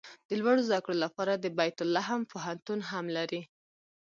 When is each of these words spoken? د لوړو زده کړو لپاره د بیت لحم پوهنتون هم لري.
د 0.27 0.29
لوړو 0.39 0.65
زده 0.67 0.79
کړو 0.83 0.95
لپاره 1.05 1.33
د 1.35 1.45
بیت 1.57 1.77
لحم 1.95 2.21
پوهنتون 2.31 2.79
هم 2.89 3.05
لري. 3.17 3.41